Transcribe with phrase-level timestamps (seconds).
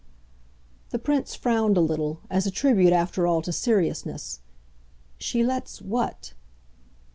[0.89, 4.39] The Prince frowned a little as a tribute, after all, to seriousness.
[5.19, 6.33] "She lets what